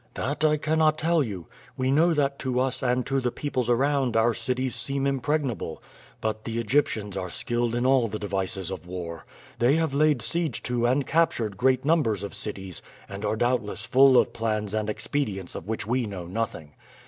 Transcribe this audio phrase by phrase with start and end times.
[0.15, 1.45] "That I cannot tell you.
[1.77, 5.83] We know that to us and to the peoples around our cities seem impregnable.
[6.21, 9.25] But the Egyptians are skilled in all the devices of war.
[9.59, 14.17] They have laid siege to and captured great numbers of cities, and are doubtless full
[14.17, 16.73] of plans and expedients of which we know nothing.